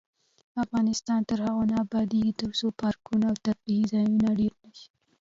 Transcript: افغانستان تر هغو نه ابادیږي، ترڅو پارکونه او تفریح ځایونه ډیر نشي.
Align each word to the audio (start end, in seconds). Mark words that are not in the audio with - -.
افغانستان 0.63 1.19
تر 1.29 1.37
هغو 1.45 1.63
نه 1.71 1.75
ابادیږي، 1.85 2.33
ترڅو 2.41 2.67
پارکونه 2.81 3.25
او 3.31 3.35
تفریح 3.47 3.81
ځایونه 3.91 4.27
ډیر 4.39 4.53
نشي. 4.63 4.87